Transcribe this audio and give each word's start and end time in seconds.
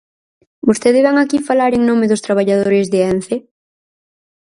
¿Vostede 0.67 0.99
vén 1.07 1.17
aquí 1.19 1.37
falar 1.49 1.71
en 1.77 1.83
nome 1.89 2.05
dos 2.11 2.23
traballadores 2.27 2.85
de 2.93 2.99
Ence? 3.11 3.35